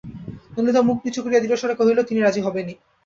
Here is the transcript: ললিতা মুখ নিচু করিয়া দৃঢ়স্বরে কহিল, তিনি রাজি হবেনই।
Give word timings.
ললিতা 0.55 0.81
মুখ 0.81 0.97
নিচু 1.05 1.19
করিয়া 1.21 1.41
দৃঢ়স্বরে 1.43 1.75
কহিল, 1.79 1.99
তিনি 2.09 2.19
রাজি 2.21 2.41
হবেনই। 2.45 2.75